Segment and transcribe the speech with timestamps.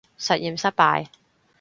[0.17, 1.09] 實驗失敗